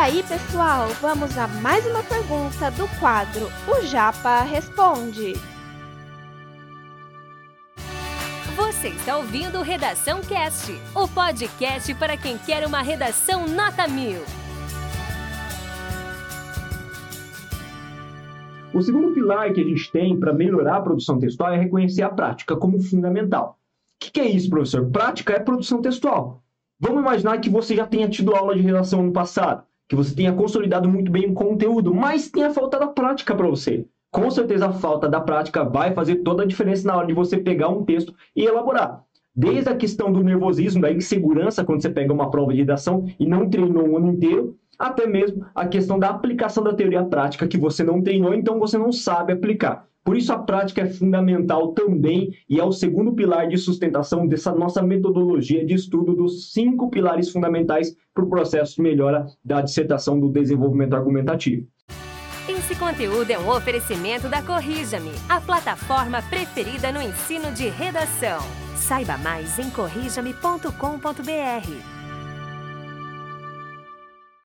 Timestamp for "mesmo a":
45.08-45.66